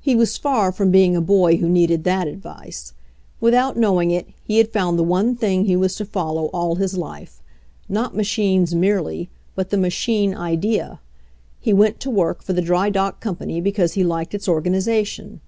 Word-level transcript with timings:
He 0.00 0.16
was 0.16 0.38
far 0.38 0.72
from 0.72 0.90
being 0.90 1.14
a 1.14 1.20
boy 1.20 1.58
who 1.58 1.68
needed 1.68 2.04
that 2.04 2.26
advice. 2.26 2.94
Without 3.38 3.76
knowing 3.76 4.10
it, 4.10 4.26
he 4.42 4.56
had 4.56 4.72
found 4.72 4.98
the 4.98 5.02
one 5.02 5.36
thing 5.36 5.66
he 5.66 5.76
was 5.76 5.94
to 5.96 6.06
follow 6.06 6.46
all 6.54 6.76
his 6.76 6.96
life— 6.96 7.42
not 7.86 8.16
ma 8.16 8.22
chines 8.22 8.74
merely, 8.74 9.28
but 9.54 9.68
the 9.68 9.76
machine 9.76 10.34
idea. 10.34 11.00
He 11.60 11.74
went 11.74 12.00
to 12.00 12.08
work 12.08 12.42
for 12.42 12.54
the 12.54 12.62
drydock 12.62 13.20
company 13.20 13.60
because 13.60 13.92
he 13.92 14.02
liked 14.02 14.34
its 14.34 14.48
organization. 14.48 15.42